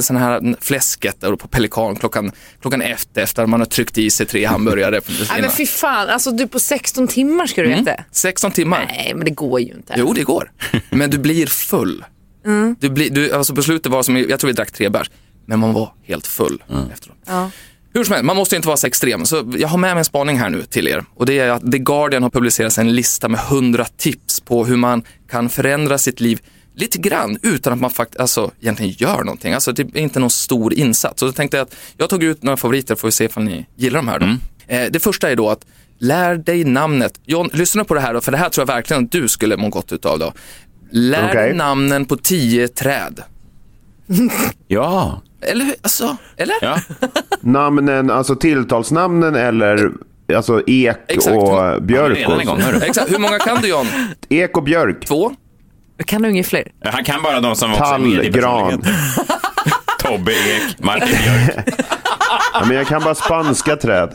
sån 0.00 0.16
här 0.16 0.56
fläsket 0.60 1.20
där 1.20 1.36
på 1.36 1.48
Pelikan 1.48 1.96
klockan, 1.96 2.32
klockan 2.60 2.82
efter, 2.82 3.22
efter 3.22 3.46
man 3.46 3.60
har 3.60 3.66
tryckt 3.66 3.98
i 3.98 4.10
sig 4.10 4.26
tre 4.26 4.44
hamburgare. 4.44 5.00
Nej 5.30 5.40
men 5.40 5.50
fy 5.50 5.66
fan, 5.66 6.08
alltså 6.08 6.30
du 6.30 6.46
på 6.46 6.58
16 6.60 7.08
timmar 7.08 7.46
ska 7.46 7.62
du 7.62 7.72
Mm. 7.72 7.86
äta? 7.88 8.04
16 8.10 8.50
timmar. 8.50 8.84
Nej 8.88 9.12
men 9.14 9.24
det 9.24 9.30
går 9.30 9.60
ju 9.60 9.66
inte. 9.74 9.94
Jo, 9.96 10.12
det 10.12 10.22
går. 10.22 10.50
Men 10.90 11.10
du 11.10 11.18
blir 11.18 11.46
full. 11.46 12.04
Du 12.78 12.88
blir, 12.90 13.10
du, 13.10 13.32
alltså 13.32 13.54
på 13.54 13.62
slutet 13.62 13.92
var 13.92 14.02
som, 14.02 14.16
jag 14.16 14.40
tror 14.40 14.48
vi 14.48 14.52
drack 14.52 14.72
tre 14.72 14.88
bärs, 14.88 15.10
men 15.46 15.58
man 15.58 15.72
var 15.72 15.92
helt 16.04 16.26
full 16.26 16.62
efteråt. 16.92 17.16
Ja. 17.26 17.50
Hur 17.96 18.04
som 18.04 18.12
helst, 18.12 18.24
man 18.24 18.36
måste 18.36 18.56
inte 18.56 18.68
vara 18.68 18.76
så 18.76 18.86
extrem. 18.86 19.26
Så 19.26 19.52
jag 19.58 19.68
har 19.68 19.78
med 19.78 19.94
mig 19.94 19.98
en 19.98 20.04
spaning 20.04 20.38
här 20.38 20.50
nu 20.50 20.62
till 20.62 20.88
er. 20.88 21.04
Och 21.14 21.26
det 21.26 21.38
är 21.38 21.50
att 21.50 21.72
The 21.72 21.78
Guardian 21.78 22.22
har 22.22 22.30
publicerat 22.30 22.78
en 22.78 22.94
lista 22.94 23.28
med 23.28 23.40
100 23.40 23.86
tips 23.96 24.40
på 24.40 24.64
hur 24.64 24.76
man 24.76 25.02
kan 25.30 25.48
förändra 25.48 25.98
sitt 25.98 26.20
liv 26.20 26.40
lite 26.74 26.98
grann 26.98 27.38
utan 27.42 27.72
att 27.72 27.80
man 27.80 27.90
faktiskt 27.90 28.20
alltså, 28.20 28.50
egentligen 28.60 28.92
gör 28.98 29.24
någonting. 29.24 29.52
Alltså 29.52 29.72
det 29.72 29.82
är 29.82 29.98
inte 29.98 30.20
någon 30.20 30.30
stor 30.30 30.74
insats. 30.74 31.20
Så 31.20 31.26
då 31.26 31.32
tänkte 31.32 31.56
jag 31.56 31.64
att 31.64 31.76
jag 31.96 32.10
tog 32.10 32.22
ut 32.22 32.42
några 32.42 32.56
favoriter 32.56 32.94
får 32.94 33.08
vi 33.08 33.12
se 33.12 33.24
ifall 33.24 33.44
ni 33.44 33.66
gillar 33.76 33.98
de 33.98 34.08
här 34.08 34.18
då. 34.18 34.26
Eh, 34.74 34.90
det 34.90 35.00
första 35.00 35.30
är 35.30 35.36
då 35.36 35.50
att 35.50 35.66
lär 35.98 36.34
dig 36.34 36.64
namnet. 36.64 37.20
John, 37.24 37.50
lyssna 37.52 37.84
på 37.84 37.94
det 37.94 38.00
här 38.00 38.14
då, 38.14 38.20
för 38.20 38.32
det 38.32 38.38
här 38.38 38.48
tror 38.48 38.62
jag 38.62 38.74
verkligen 38.74 39.04
att 39.04 39.12
du 39.12 39.28
skulle 39.28 39.56
må 39.56 39.68
gott 39.68 39.92
utav 39.92 40.18
då. 40.18 40.32
Lär 40.90 41.28
Okej. 41.28 41.54
namnen 41.54 42.04
på 42.04 42.16
10 42.16 42.68
träd. 42.68 43.22
Ja. 44.68 45.22
Eller 45.40 45.64
hur? 45.64 45.74
Alltså, 45.82 46.16
eller? 46.36 46.56
ja. 46.62 46.80
Namnen, 47.40 48.10
alltså 48.10 48.36
tilltalsnamnen 48.36 49.34
eller 49.34 49.90
alltså 50.34 50.62
ek 50.66 50.96
Exakt. 51.08 51.36
och 51.36 51.82
björk. 51.82 52.28
Och, 52.28 52.60
hörru. 52.60 52.80
Exakt, 52.82 53.12
hur 53.12 53.18
många 53.18 53.38
kan 53.38 53.62
du 53.62 53.68
John? 53.68 53.86
ek 54.28 54.56
och 54.56 54.62
björk. 54.62 55.06
Två? 55.06 55.32
Kan 56.06 56.22
du 56.22 56.30
inget 56.30 56.46
fler? 56.46 56.72
Han 56.84 57.04
kan 57.04 57.22
bara 57.22 57.40
de 57.40 57.56
som 57.56 57.72
också 57.72 57.84
är 57.84 57.98
med 57.98 58.24
i 58.24 58.28
gran. 58.28 58.82
Tobbe 59.98 60.32
Ek, 60.32 60.78
Martin 60.78 61.08
Björk. 61.08 61.68
Ja, 62.52 62.64
men 62.66 62.76
jag 62.76 62.86
kan 62.86 63.02
bara 63.02 63.14
spanska 63.14 63.76
träd. 63.76 64.14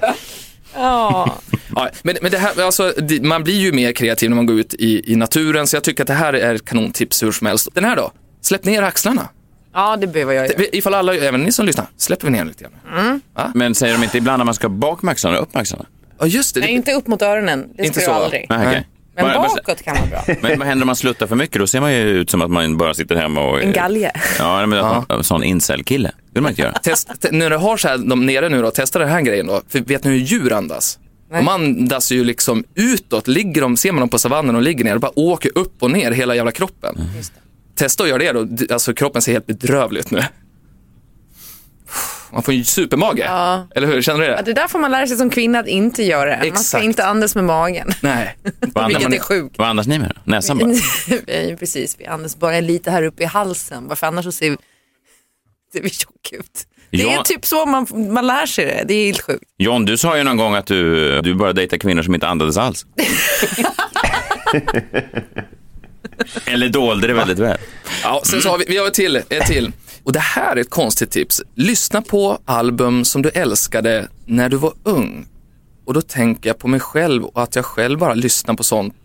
Ja. 0.75 1.37
Ja, 1.75 1.89
men, 2.03 2.17
men 2.21 2.31
det 2.31 2.37
här, 2.37 2.61
alltså, 2.65 2.93
man 3.21 3.43
blir 3.43 3.59
ju 3.59 3.71
mer 3.71 3.91
kreativ 3.91 4.29
när 4.29 4.35
man 4.35 4.45
går 4.45 4.59
ut 4.59 4.73
i, 4.73 5.13
i 5.13 5.15
naturen, 5.15 5.67
så 5.67 5.75
jag 5.75 5.83
tycker 5.83 6.03
att 6.03 6.07
det 6.07 6.13
här 6.13 6.33
är 6.33 6.55
ett 6.55 6.65
kanontips 6.65 7.23
hur 7.23 7.31
som 7.31 7.47
helst. 7.47 7.67
Den 7.73 7.83
här 7.85 7.95
då? 7.95 8.11
Släpp 8.41 8.65
ner 8.65 8.81
axlarna. 8.81 9.29
Ja, 9.73 9.97
det 9.97 10.07
behöver 10.07 10.33
jag 10.33 10.47
göra. 10.47 10.61
Ifall 10.71 10.93
alla, 10.93 11.15
även 11.15 11.43
ni 11.43 11.51
som 11.51 11.65
lyssnar, 11.65 11.85
släpper 11.97 12.25
vi 12.27 12.31
ner 12.31 12.45
lite 12.45 12.63
grann. 12.63 13.21
Men 13.55 13.75
säger 13.75 13.93
de 13.97 14.03
inte 14.03 14.17
ibland 14.17 14.41
att 14.41 14.45
man 14.45 14.55
ska 14.55 14.69
bak 14.69 15.01
med 15.01 15.11
axlarna, 15.11 15.37
upp 15.37 15.53
med 15.53 15.61
axlarna? 15.61 15.85
Ja, 16.19 16.25
just 16.27 16.55
det. 16.55 16.61
Nej, 16.61 16.71
inte 16.71 16.93
upp 16.93 17.07
mot 17.07 17.21
öronen. 17.21 17.69
Det 17.77 17.85
Inte 17.85 18.01
ska 18.01 18.05
så, 18.09 18.13
du 18.13 18.19
va? 18.19 18.25
aldrig. 18.25 18.45
Nej, 18.49 18.67
okej. 18.67 18.87
Men 19.15 19.25
Bara- 19.25 19.33
bara- 19.37 19.47
bakåt 19.47 19.81
kan 19.83 19.95
vara 19.95 20.05
bra. 20.25 20.35
Men 20.41 20.59
vad 20.59 20.67
händer 20.67 20.83
om 20.83 20.87
man 20.87 20.95
sluttar 20.95 21.27
för 21.27 21.35
mycket? 21.35 21.59
Då 21.59 21.67
ser 21.67 21.81
man 21.81 21.93
ju 21.93 21.99
ut 21.99 22.29
som 22.29 22.41
att 22.41 22.51
man 22.51 22.77
bara 22.77 22.93
sitter 22.93 23.15
hemma 23.15 23.41
och... 23.49 23.61
En 23.63 23.71
galge. 23.71 24.11
Ja, 24.39 24.65
men 24.65 25.03
en 25.09 25.23
sån 25.23 25.43
incel-kille. 25.43 26.07
Det 26.17 26.31
vill 26.33 26.43
man 26.43 26.49
inte 26.49 26.61
göra. 26.61 26.71
test, 26.73 27.21
te, 27.21 27.31
när 27.31 27.49
du 27.49 27.57
har 27.57 27.77
så 27.77 27.87
här, 27.87 27.97
de 27.97 28.25
nere 28.25 28.49
nu 28.49 28.61
då, 28.61 28.71
testa 28.71 28.99
den 28.99 29.09
här 29.09 29.21
grejen 29.21 29.47
då. 29.47 29.61
För 29.69 29.79
vet 29.79 30.03
ni 30.03 30.09
hur 30.11 30.17
djur 30.17 30.53
andas? 30.53 30.99
De 31.31 31.47
andas 31.47 32.11
ju 32.11 32.23
liksom 32.23 32.63
utåt, 32.75 33.27
ligger 33.27 33.61
de, 33.61 33.77
ser 33.77 33.91
man 33.91 33.99
dem 33.99 34.09
på 34.09 34.19
savannen 34.19 34.55
och 34.55 34.61
ligger 34.61 34.83
ner, 34.83 34.95
och 34.95 35.01
bara 35.01 35.19
åker 35.19 35.51
upp 35.57 35.83
och 35.83 35.91
ner 35.91 36.11
hela 36.11 36.35
jävla 36.35 36.51
kroppen. 36.51 36.95
Testa 37.75 38.03
att 38.03 38.09
göra 38.09 38.17
det 38.17 38.31
då, 38.31 38.73
alltså 38.73 38.93
kroppen 38.93 39.21
ser 39.21 39.31
helt 39.31 39.47
bedrövlig 39.47 39.99
ut 39.99 40.11
nu. 40.11 40.23
Man 42.33 42.43
får 42.43 42.53
ju 42.53 42.63
supermage, 42.63 43.19
Ja. 43.19 43.67
eller 43.75 43.87
hur? 43.87 44.01
Känner 44.01 44.19
du 44.19 44.25
det? 44.25 44.31
Ja, 44.35 44.41
det 44.41 44.53
där 44.53 44.67
får 44.67 44.79
man 44.79 44.91
lära 44.91 45.07
sig 45.07 45.17
som 45.17 45.29
kvinna 45.29 45.59
att 45.59 45.67
inte 45.67 46.03
göra. 46.03 46.45
Man 46.45 46.57
ska 46.57 46.81
inte 46.81 47.05
andas 47.05 47.35
med 47.35 47.43
magen. 47.43 47.91
Nej. 48.01 48.37
Vad 48.73 48.87
Vilket 48.87 49.13
är 49.13 49.19
sjukt. 49.19 49.57
vad 49.57 49.67
andas 49.67 49.87
ni 49.87 49.99
med 49.99 50.11
då? 50.15 50.21
Näsan 50.31 50.57
bara? 50.57 50.69
Precis, 51.59 51.95
vi 51.99 52.05
andas 52.05 52.37
bara 52.37 52.59
lite 52.59 52.91
här 52.91 53.03
uppe 53.03 53.23
i 53.23 53.25
halsen. 53.25 53.87
Varför 53.87 54.07
annars 54.07 54.25
så 54.25 54.31
ser 54.31 54.49
vi, 54.49 54.57
ser 55.73 55.81
vi 55.81 55.89
tjock 55.89 56.31
ut. 56.31 56.67
Det 56.91 57.13
är 57.13 57.23
typ 57.23 57.45
så 57.45 57.65
man, 57.65 57.87
man 58.13 58.27
lär 58.27 58.45
sig 58.45 58.65
det. 58.65 58.83
Det 58.87 58.93
är 58.93 59.05
helt 59.05 59.21
sjukt. 59.21 59.43
John, 59.57 59.85
du 59.85 59.97
sa 59.97 60.17
ju 60.17 60.23
någon 60.23 60.37
gång 60.37 60.55
att 60.55 60.65
du, 60.67 61.21
du 61.21 61.35
bara 61.35 61.53
dejtar 61.53 61.77
kvinnor 61.77 62.01
som 62.03 62.13
inte 62.15 62.27
andades 62.27 62.57
alls. 62.57 62.85
Eller 66.45 66.69
dolde 66.69 67.07
det 67.07 67.13
väldigt 67.13 67.39
väl. 67.39 67.57
Ja, 68.03 68.21
sen 68.25 68.41
så 68.41 68.49
har 68.49 68.57
vi, 68.57 68.65
vi 68.67 68.77
har 68.77 68.87
ett 68.87 68.93
till, 68.93 69.15
ett 69.15 69.45
till. 69.47 69.71
Och 70.03 70.13
det 70.13 70.19
här 70.19 70.55
är 70.55 70.61
ett 70.61 70.69
konstigt 70.69 71.11
tips. 71.11 71.41
Lyssna 71.55 72.01
på 72.01 72.39
album 72.45 73.05
som 73.05 73.21
du 73.21 73.29
älskade 73.29 74.07
när 74.25 74.49
du 74.49 74.57
var 74.57 74.73
ung. 74.83 75.27
Och 75.85 75.93
då 75.93 76.01
tänker 76.01 76.49
jag 76.49 76.57
på 76.57 76.67
mig 76.67 76.79
själv 76.79 77.23
och 77.23 77.43
att 77.43 77.55
jag 77.55 77.65
själv 77.65 77.99
bara 77.99 78.13
lyssnar 78.13 78.53
på 78.55 78.63
sånt 78.63 78.95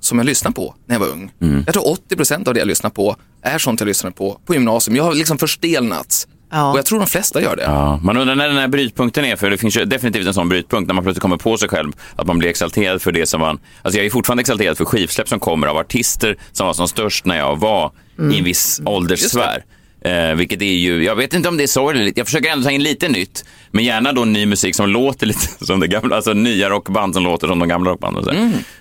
som 0.00 0.18
jag 0.18 0.24
lyssnade 0.24 0.54
på 0.54 0.74
när 0.86 0.94
jag 0.94 1.00
var 1.00 1.08
ung. 1.08 1.32
Jag 1.66 1.74
tror 1.74 1.96
80% 2.10 2.48
av 2.48 2.54
det 2.54 2.60
jag 2.60 2.68
lyssnar 2.68 2.90
på 2.90 3.16
är 3.42 3.58
sånt 3.58 3.80
jag 3.80 3.86
lyssnade 3.86 4.14
på 4.16 4.40
på 4.46 4.54
gymnasium. 4.54 4.96
Jag 4.96 5.04
har 5.04 5.14
liksom 5.14 5.38
förstelnats. 5.38 6.28
Ja. 6.50 6.72
Och 6.72 6.78
jag 6.78 6.86
tror 6.86 6.98
de 6.98 7.08
flesta 7.08 7.42
gör 7.42 7.56
det. 7.56 7.62
Ja, 7.62 8.00
man 8.02 8.16
undrar 8.16 8.34
när 8.34 8.48
den 8.48 8.56
här 8.56 8.68
brytpunkten 8.68 9.24
är, 9.24 9.36
för 9.36 9.50
det 9.50 9.58
finns 9.58 9.76
ju 9.76 9.84
definitivt 9.84 10.26
en 10.26 10.34
sån 10.34 10.48
brytpunkt 10.48 10.86
när 10.88 10.94
man 10.94 11.04
plötsligt 11.04 11.22
kommer 11.22 11.36
på 11.36 11.58
sig 11.58 11.68
själv 11.68 11.92
att 12.16 12.26
man 12.26 12.38
blir 12.38 12.48
exalterad 12.48 13.02
för 13.02 13.12
det 13.12 13.26
som 13.26 13.40
man... 13.40 13.58
Alltså 13.82 13.98
jag 13.98 14.06
är 14.06 14.10
fortfarande 14.10 14.40
exalterad 14.40 14.76
för 14.78 14.84
skivsläpp 14.84 15.28
som 15.28 15.40
kommer 15.40 15.66
av 15.66 15.76
artister 15.76 16.36
som 16.52 16.66
var 16.66 16.74
som 16.74 16.88
störst 16.88 17.24
när 17.24 17.38
jag 17.38 17.56
var 17.56 17.92
i 18.32 18.38
en 18.38 18.44
viss 18.44 18.80
ålderssfär. 18.84 19.64
Eh, 20.00 20.34
vilket 20.34 20.62
är 20.62 20.66
ju, 20.66 21.04
jag 21.04 21.16
vet 21.16 21.34
inte 21.34 21.48
om 21.48 21.56
det 21.56 21.62
är 21.62 21.66
sorgligt, 21.66 22.16
jag 22.16 22.26
försöker 22.26 22.50
ändå 22.50 22.64
ta 22.64 22.70
in 22.70 22.82
lite 22.82 23.08
nytt, 23.08 23.44
men 23.70 23.84
gärna 23.84 24.12
då 24.12 24.24
ny 24.24 24.46
musik 24.46 24.76
som 24.76 24.88
låter 24.88 25.26
lite 25.26 25.46
som 25.64 25.80
det 25.80 25.86
gamla, 25.86 26.16
alltså 26.16 26.32
nya 26.32 26.70
rockband 26.70 27.14
som 27.14 27.24
låter 27.24 27.48
som 27.48 27.58
de 27.58 27.68
gamla 27.68 27.90
rockbanden. 27.90 28.24
så. 28.24 28.32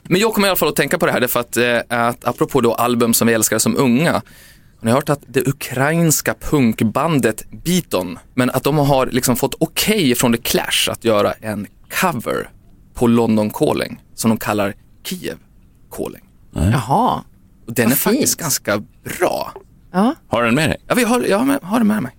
Men 0.04 0.22
jag 0.22 0.34
kommer 0.34 0.48
i 0.48 0.50
alla 0.50 0.56
fall 0.56 0.70
att 0.70 0.76
tänka 0.76 0.98
på 0.98 1.06
det 1.06 1.12
här, 1.12 1.20
därför 1.20 1.40
att, 1.40 1.58
eh, 1.58 1.78
att 1.90 2.26
apropå 2.26 2.62
då 2.62 2.74
album 2.74 3.14
som 3.14 3.28
vi 3.28 3.34
älskade 3.34 3.60
som 3.60 3.78
unga, 3.78 4.22
har 4.80 4.86
ni 4.86 4.92
hört 4.92 5.10
att 5.10 5.22
det 5.28 5.48
ukrainska 5.48 6.34
punkbandet 6.34 7.44
Beaton, 7.64 8.20
men 8.36 8.50
att 8.50 8.64
de 8.64 8.78
har 8.78 9.06
liksom 9.06 9.36
fått 9.36 9.56
okej 9.60 10.16
från 10.16 10.34
The 10.34 10.38
Clash 10.42 10.90
att 10.92 11.06
göra 11.06 11.32
en 11.34 11.68
cover 12.02 12.50
på 12.94 13.08
London 13.08 13.50
Calling, 13.50 14.04
som 14.16 14.30
de 14.30 14.38
kallar 14.38 14.74
Kiev 15.04 15.38
Calling. 15.92 16.24
Jaha. 16.54 17.24
Och 17.68 17.74
den 17.74 17.86
Vad 17.86 17.92
är 17.92 17.96
faktiskt 17.96 18.34
fint. 18.34 18.42
ganska 18.42 18.84
bra. 19.20 19.54
Ja. 19.92 20.16
Har 20.28 20.42
du 20.42 20.48
den 20.48 20.56
med 20.56 20.70
dig? 20.70 20.78
Ja, 20.88 20.96
vi 20.96 21.04
har, 21.04 21.22
jag 21.22 21.38
har, 21.38 21.46
med, 21.46 21.60
har 21.62 21.78
den 21.78 21.88
med 21.88 22.04
mig. 22.04 22.17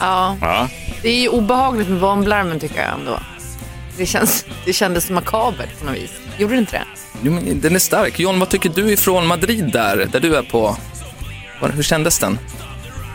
Ja. 0.00 0.36
Ja. 0.40 0.68
Det 1.02 1.08
är 1.08 1.20
ju 1.20 1.28
obehagligt 1.28 1.88
med 1.88 2.00
bomblarmen 2.00 2.60
tycker 2.60 2.80
jag 2.80 2.92
ändå. 3.00 3.18
Det, 3.96 4.06
känns, 4.06 4.44
det 4.64 4.72
kändes 4.72 5.10
makabert 5.10 5.78
på 5.78 5.86
något 5.86 5.94
vis. 5.94 6.12
Gjorde 6.38 6.54
det 6.54 6.58
inte 6.58 6.72
det? 6.72 6.84
Jo, 7.22 7.32
men 7.32 7.60
den 7.60 7.74
är 7.74 7.78
stark. 7.78 8.18
John, 8.20 8.38
vad 8.38 8.48
tycker 8.48 8.70
du 8.74 8.92
ifrån 8.92 9.26
Madrid 9.26 9.70
där, 9.72 10.08
där 10.12 10.20
du 10.20 10.36
är 10.36 10.42
på? 10.42 10.76
Hur 11.74 11.82
kändes 11.82 12.18
den? 12.18 12.38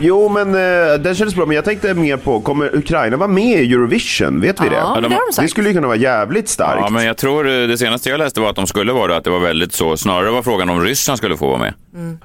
Jo, 0.00 0.28
men 0.28 0.54
eh, 0.54 0.94
den 1.00 1.14
kändes 1.14 1.34
bra. 1.34 1.46
Men 1.46 1.54
jag 1.56 1.64
tänkte 1.64 1.94
mer 1.94 2.16
på, 2.16 2.40
kommer 2.40 2.76
Ukraina 2.76 3.16
vara 3.16 3.28
med 3.28 3.62
i 3.62 3.72
Eurovision? 3.72 4.40
Vet 4.40 4.60
vi 4.64 4.68
det? 4.68 4.74
Ja, 4.74 5.00
det 5.00 5.08
har 5.08 5.36
de 5.36 5.42
Det 5.42 5.48
skulle 5.48 5.68
ju 5.68 5.74
kunna 5.74 5.86
vara 5.86 5.96
jävligt 5.96 6.48
starkt. 6.48 6.80
Ja, 6.80 6.90
men 6.90 7.04
jag 7.04 7.16
tror 7.16 7.48
eh, 7.48 7.66
det 7.66 7.78
senaste 7.78 8.08
jag 8.10 8.18
läste 8.18 8.40
var 8.40 8.50
att 8.50 8.56
de 8.56 8.66
skulle 8.66 8.92
vara 8.92 9.08
det, 9.08 9.16
att 9.16 9.24
det 9.24 9.30
var 9.30 9.38
väldigt 9.40 9.72
så. 9.72 9.96
Snarare 9.96 10.30
var 10.30 10.42
frågan 10.42 10.70
om 10.70 10.80
Ryssland 10.82 11.18
skulle 11.18 11.36
få 11.36 11.46
vara 11.46 11.58
med. 11.58 11.74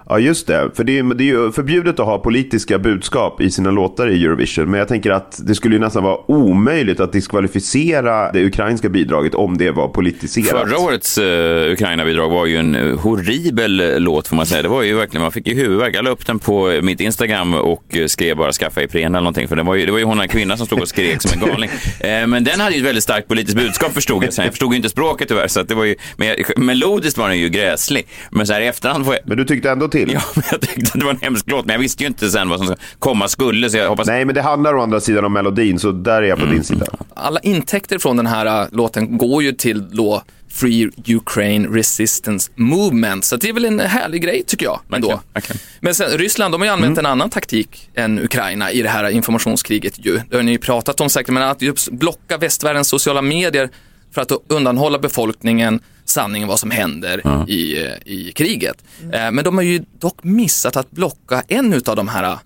Ja, 0.09 0.19
just 0.19 0.47
det. 0.47 0.71
För 0.73 0.83
det 0.83 0.99
är, 0.99 1.03
det 1.03 1.23
är 1.23 1.25
ju 1.25 1.51
förbjudet 1.51 1.99
att 1.99 2.05
ha 2.05 2.17
politiska 2.17 2.79
budskap 2.79 3.41
i 3.41 3.51
sina 3.51 3.71
låtar 3.71 4.09
i 4.09 4.25
Eurovision. 4.25 4.71
Men 4.71 4.79
jag 4.79 4.87
tänker 4.87 5.11
att 5.11 5.39
det 5.47 5.55
skulle 5.55 5.75
ju 5.75 5.81
nästan 5.81 6.03
vara 6.03 6.31
omöjligt 6.31 6.99
att 6.99 7.11
diskvalificera 7.11 8.31
det 8.31 8.45
ukrainska 8.45 8.89
bidraget 8.89 9.35
om 9.35 9.57
det 9.57 9.71
var 9.71 9.87
politiserat. 9.87 10.69
Förra 10.69 10.79
årets 10.79 11.17
uh, 11.17 11.71
Ukraina-bidrag 11.71 12.29
var 12.29 12.45
ju 12.45 12.57
en 12.57 12.97
horribel 12.97 13.79
eh, 13.79 13.99
låt 13.99 14.27
får 14.27 14.35
man 14.35 14.45
säga. 14.45 14.61
Det 14.61 14.67
var 14.67 14.81
ju 14.81 14.95
verkligen, 14.95 15.21
man 15.21 15.31
fick 15.31 15.47
ju 15.47 15.53
huvudvärk. 15.53 15.95
Jag 15.95 16.03
la 16.03 16.09
upp 16.09 16.25
den 16.25 16.39
på 16.39 16.79
mitt 16.81 17.01
Instagram 17.01 17.53
och 17.53 17.83
eh, 17.95 18.05
skrev 18.05 18.37
bara 18.37 18.51
skaffa 18.51 18.83
Ipren 18.83 19.05
eller 19.05 19.19
någonting. 19.19 19.47
För 19.47 19.55
det 19.55 19.63
var 19.63 19.75
ju, 19.75 19.85
det 19.85 19.91
var 19.91 19.99
ju 19.99 20.05
hon 20.05 20.17
den 20.17 20.27
kvinnan 20.27 20.57
som 20.57 20.65
stod 20.65 20.81
och 20.81 20.87
skrek 20.87 21.21
som 21.21 21.41
en 21.41 21.49
galning. 21.49 21.69
Eh, 21.99 22.27
men 22.27 22.43
den 22.43 22.59
hade 22.59 22.75
ju 22.75 22.79
ett 22.79 22.85
väldigt 22.85 23.03
starkt 23.03 23.27
politiskt 23.27 23.57
budskap 23.57 23.93
förstod 23.93 24.23
jag 24.23 24.33
sen. 24.33 24.45
Jag 24.45 24.53
förstod 24.53 24.73
ju 24.73 24.77
inte 24.77 24.89
språket 24.89 25.27
tyvärr. 25.27 25.47
Så 25.47 25.59
att 25.59 25.67
det 25.67 25.75
var 25.75 25.83
ju, 25.83 25.95
men 26.17 26.27
jag, 26.27 26.59
melodiskt 26.59 27.17
var 27.17 27.29
den 27.29 27.37
ju 27.39 27.49
gräslig. 27.49 28.07
Men 28.31 28.47
så 28.47 28.53
här 28.53 28.61
i 28.61 28.67
efterhand 28.67 29.05
får 29.05 29.13
jag, 29.13 29.23
Men 29.25 29.37
du 29.37 29.45
tyckte 29.59 29.71
ändå 29.71 29.87
till? 29.87 30.11
Ja, 30.13 30.21
men 30.35 30.43
jag 30.51 30.61
tyckte 30.61 30.91
att 30.93 30.99
det 30.99 31.05
var 31.05 31.11
en 31.11 31.19
hemsk 31.21 31.45
låt, 31.47 31.65
men 31.65 31.73
jag 31.73 31.79
visste 31.79 32.03
ju 32.03 32.07
inte 32.07 32.29
sen 32.29 32.49
vad 32.49 32.59
som 32.59 32.75
komma 32.99 33.27
skulle, 33.27 33.69
så 33.69 33.77
jag 33.77 33.89
hoppas... 33.89 34.07
Nej, 34.07 34.25
men 34.25 34.35
det 34.35 34.41
handlar 34.41 34.75
å 34.77 34.81
andra 34.83 34.99
sidan 34.99 35.25
om 35.25 35.33
melodin, 35.33 35.79
så 35.79 35.91
där 35.91 36.21
är 36.21 36.27
jag 36.27 36.37
på 36.37 36.43
Mm. 36.43 36.55
din 36.55 36.63
sida. 36.63 36.85
Alla 37.15 37.39
intäkter 37.39 37.97
från 37.99 38.17
den 38.17 38.27
här 38.27 38.61
äh, 38.61 38.67
låten 38.71 39.17
går 39.17 39.43
ju 39.43 39.51
till 39.51 39.89
då 39.95 40.23
Free 40.51 40.89
Ukraine 41.07 41.67
Resistance 41.67 42.51
Movement, 42.55 43.25
så 43.25 43.35
det 43.35 43.49
är 43.49 43.53
väl 43.53 43.65
en 43.65 43.79
härlig 43.79 44.21
grej 44.21 44.43
tycker 44.47 44.65
jag. 44.65 44.79
Ändå. 44.93 45.07
Verkligen, 45.07 45.19
verkligen. 45.33 45.59
Men 45.79 45.95
sen, 45.95 46.09
Ryssland, 46.17 46.53
de 46.53 46.61
har 46.61 46.65
ju 46.65 46.73
använt 46.73 46.97
en 46.97 47.05
annan 47.05 47.29
taktik 47.29 47.89
än 47.95 48.19
Ukraina 48.19 48.71
i 48.71 48.81
det 48.81 48.89
här 48.89 49.09
informationskriget 49.09 50.05
ju. 50.05 50.19
Det 50.29 50.35
har 50.35 50.43
ni 50.43 50.51
ju 50.51 50.57
pratat 50.57 51.01
om 51.01 51.09
säkert, 51.09 51.33
men 51.33 51.43
att 51.43 51.61
just 51.61 51.91
blocka 51.91 52.37
västvärldens 52.37 52.87
sociala 52.87 53.21
medier 53.21 53.69
för 54.11 54.21
att 54.21 54.31
undanhålla 54.47 54.99
befolkningen 54.99 55.79
sanningen 56.05 56.47
vad 56.47 56.59
som 56.59 56.71
händer 56.71 57.45
i, 57.47 57.83
eh, 57.85 57.93
i 58.05 58.31
kriget. 58.35 58.83
Eh, 59.13 59.31
Men 59.31 59.43
de 59.43 59.55
har 59.55 59.63
ju 59.63 59.83
dock 59.99 60.23
missat 60.23 60.75
att 60.77 60.91
blocka 60.91 61.43
en 61.47 61.73
av 61.85 61.95
de 61.95 62.07
här 62.07 62.37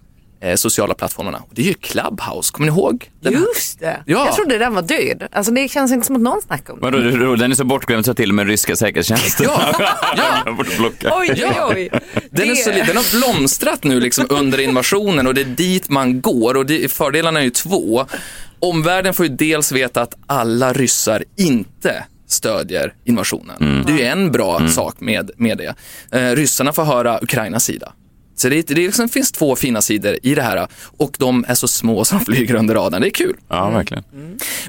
eh, 0.44 0.56
sociala 0.56 0.94
plattformarna. 0.94 1.38
Och 1.38 1.50
Det 1.52 1.62
är 1.62 1.66
ju 1.66 1.74
Clubhouse, 1.74 2.52
kommer 2.54 2.72
ni 2.72 2.78
ihåg? 2.78 3.10
Den 3.22 3.34
här? 3.36 3.42
Just 3.42 3.80
det. 3.80 4.04
Ja. 4.06 4.26
Jag 4.26 4.36
trodde 4.36 4.58
den 4.58 4.74
var 4.74 4.82
död. 4.82 5.28
Alltså 5.32 5.52
det 5.52 5.68
känns 5.72 5.92
inte 5.92 6.08
som 6.08 6.16
att 6.16 6.22
någon 6.22 6.42
snackar 6.42 6.74
om. 6.74 6.80
Vadå, 6.82 6.98
du- 6.98 7.36
den 7.36 7.52
är 7.52 7.56
så 7.56 7.64
bortglömd 7.66 8.06
så 8.06 8.14
till 8.14 8.30
och 8.30 8.36
med 8.36 8.48
ryska 8.48 8.76
säkerhetstjänsten 8.76 9.46
Ja, 9.50 9.76
ja. 10.18 10.24
har 10.46 10.56
fått 10.64 10.78
blocka. 10.78 11.12
Oj, 11.16 11.30
oj, 11.46 11.62
oj. 11.76 11.90
Den, 12.32 12.50
är 12.52 12.56
så, 12.56 12.70
li- 12.72 12.84
den 12.88 12.98
har 12.98 13.20
blomstrat 13.20 13.84
nu 13.84 14.00
liksom 14.00 14.26
under 14.30 14.60
invasionen 14.60 15.28
och 15.28 15.34
det 15.34 15.42
är 15.42 15.46
dit 15.46 15.90
man 15.90 16.22
går 16.22 16.58
och 16.58 16.66
det, 16.66 16.92
fördelarna 16.92 17.40
är 17.40 17.44
ju 17.44 17.50
två. 17.50 18.06
Omvärlden 18.60 19.14
får 19.14 19.26
ju 19.26 19.36
dels 19.36 19.72
veta 19.72 20.02
att 20.02 20.14
alla 20.28 20.74
ryssar 20.74 21.24
inte 21.38 22.04
stödjer 22.28 22.94
invasionen. 23.06 23.84
Det 23.88 23.94
är 23.94 23.98
ju 23.98 24.04
en 24.04 24.32
bra 24.32 24.68
sak 24.68 24.96
med, 25.00 25.32
med 25.38 25.58
det. 25.58 25.76
Eh, 26.20 26.36
ryssarna 26.36 26.74
får 26.74 26.84
höra 26.84 27.20
Ukrainas 27.22 27.64
sida. 27.66 27.94
Så 28.36 28.50
det, 28.50 28.68
det 28.68 28.74
liksom 28.76 29.10
finns 29.10 29.32
två 29.32 29.56
fina 29.56 29.82
sidor 29.82 30.18
i 30.24 30.36
det 30.36 30.42
här 30.42 30.68
och 30.98 31.16
de 31.20 31.46
är 31.48 31.56
så 31.56 31.68
små 31.68 32.06
som 32.06 32.20
flyger 32.26 32.56
under 32.56 32.76
radarn. 32.76 33.02
Det 33.02 33.08
är 33.08 33.12
kul. 33.12 33.36
Ja, 33.48 33.70
verkligen. 33.70 34.04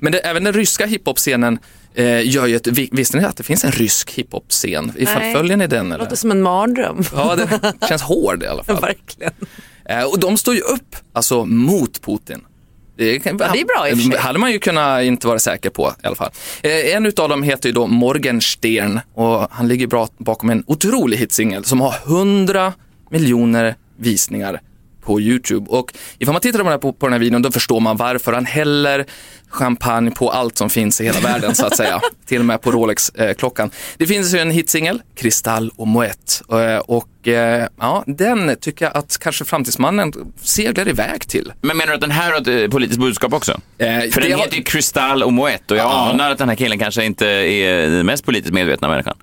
Men 0.01 0.13
det, 0.13 0.19
även 0.19 0.45
den 0.45 0.53
ryska 0.53 0.87
hiphop-scenen 0.87 1.59
eh, 1.95 2.29
gör 2.31 2.47
ju 2.47 2.57
ett, 2.57 2.67
vi- 2.67 2.89
visste 2.93 3.17
ni 3.19 3.25
att 3.25 3.37
det 3.37 3.43
finns 3.43 3.65
en 3.65 3.73
rysk 3.73 4.11
hiphop-scen? 4.11 4.93
Ifall 4.97 5.19
Nej. 5.23 5.35
följer 5.35 5.57
ni 5.57 5.67
den 5.67 5.89
Det 5.89 5.95
eller? 5.95 6.05
låter 6.05 6.17
som 6.17 6.31
en 6.31 6.43
mardröm. 6.43 7.03
Ja, 7.15 7.37
det 7.37 7.73
känns 7.89 8.03
hård 8.13 8.43
i 8.43 8.47
alla 8.47 8.65
fall. 8.65 8.81
Verkligen. 8.81 9.33
Eh, 9.89 10.03
och 10.05 10.21
de 10.21 10.37
står 10.37 10.55
ju 10.55 10.61
upp, 10.61 10.97
alltså 11.13 11.45
mot 11.45 12.01
Putin. 12.03 12.41
Det, 12.97 13.19
kan, 13.21 13.37
Ja, 13.41 13.49
det 13.53 13.61
är 13.61 13.65
bra 13.65 13.89
i 13.89 13.95
och 13.95 13.99
för 13.99 14.11
sig. 14.11 14.19
hade 14.21 14.39
man 14.39 14.53
ju 14.53 14.59
kunnat 14.59 15.03
inte 15.03 15.27
vara 15.27 15.39
säker 15.39 15.71
på 15.71 15.93
i 16.03 16.07
alla 16.07 16.17
fall. 16.17 16.31
Eh, 16.63 16.95
en 16.97 17.07
av 17.07 17.29
dem 17.29 17.43
heter 17.43 17.69
ju 17.69 17.73
då 17.73 17.87
Morgenstern 17.87 19.01
och 19.15 19.47
han 19.51 19.69
ligger 19.69 19.87
bra 19.87 20.09
bakom 20.19 20.51
en 20.51 20.65
otrolig 20.67 21.17
hitsingel 21.17 21.65
som 21.65 21.81
har 21.81 21.95
100 22.07 22.73
miljoner 23.11 23.75
visningar 23.97 24.61
på 25.03 25.21
YouTube. 25.21 25.71
Och 25.71 25.95
ifall 26.19 26.33
man 26.33 26.41
tittar 26.43 26.59
på 26.59 26.63
den, 26.65 26.73
här, 26.73 26.79
på, 26.79 26.93
på 26.93 27.07
den 27.07 27.13
här 27.13 27.21
videon 27.21 27.43
då 27.43 27.51
förstår 27.53 27.81
man 27.81 27.97
varför 27.97 28.33
han 28.33 28.47
häller 28.47 29.05
champagne 29.49 30.11
på 30.11 30.31
allt 30.31 30.59
som 30.59 30.71
finns 30.71 31.01
i 31.01 31.05
hela 31.05 31.21
världen 31.21 31.55
så 31.55 31.67
att 31.67 31.77
säga. 31.77 32.01
Till 32.27 32.39
och 32.39 32.45
med 32.45 32.61
på 32.63 32.71
Rolex-klockan. 32.73 33.71
det 33.97 34.07
finns 34.07 34.35
ju 34.35 34.39
en 34.39 34.51
hitsingel, 34.51 35.03
Kristall 35.17 35.71
och 35.77 35.87
Moet. 35.89 36.43
Eh, 36.53 36.77
och 36.79 37.29
eh, 37.29 37.67
ja, 37.81 38.05
den 38.07 38.57
tycker 38.61 38.85
jag 38.85 38.97
att 38.97 39.19
kanske 39.19 39.45
Framtidsmannen 39.45 40.13
seglar 40.43 40.89
iväg 40.89 41.29
till. 41.29 41.53
Men 41.61 41.77
menar 41.77 41.87
du 41.89 41.95
att 41.95 42.01
den 42.01 42.11
här 42.11 42.33
har 42.33 42.41
ett 42.41 42.47
eh, 42.65 42.69
politiskt 42.71 43.01
budskap 43.01 43.33
också? 43.33 43.61
Eh, 43.79 43.87
För 43.87 44.21
den 44.21 44.33
har- 44.33 44.39
heter 44.39 44.57
ju 44.57 44.63
Kristall 44.63 45.23
och 45.23 45.33
Moet 45.33 45.71
och 45.71 45.77
jag 45.77 45.85
Ja. 45.87 46.11
anar 46.11 46.31
att 46.31 46.39
den 46.39 46.49
här 46.49 46.57
killen 46.57 46.79
kanske 46.79 47.05
inte 47.05 47.27
är 47.27 47.91
den 47.91 48.07
mest 48.07 48.25
politiskt 48.25 48.55
medvetna 48.55 48.89
människan. 48.89 49.17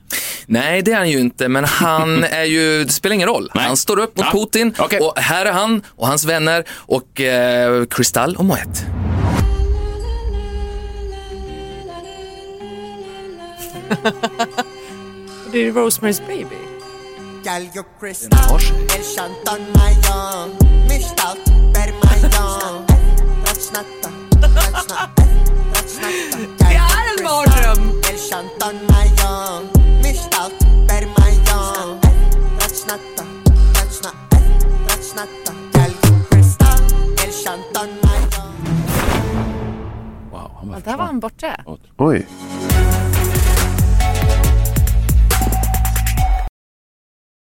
Nej, 0.46 0.82
det 0.82 0.92
är 0.92 0.98
han 0.98 1.10
ju 1.10 1.20
inte, 1.20 1.48
men 1.48 1.64
han 1.66 2.24
är 2.32 2.44
ju, 2.44 2.84
det 2.84 2.92
spelar 2.92 3.14
ingen 3.14 3.28
roll. 3.28 3.52
Nej. 3.56 3.64
Han 3.64 3.78
står 3.78 4.00
upp 4.00 4.18
mot 4.18 4.26
Ja, 4.26 4.40
Putin 4.40 4.74
okej. 4.80 5.00
och 5.00 5.20
här 5.20 5.46
är 5.46 5.52
han 5.52 5.82
och 5.90 6.08
hans 6.08 6.26
vänner 6.26 6.64
och 6.72 7.22
eh, 7.22 7.86
Kristall 7.86 8.36
och 8.36 8.46
Moet. 8.46 8.86
Det 15.52 15.68
är 15.68 15.72
Rosemary's 15.72 16.22
Baby. 16.28 16.56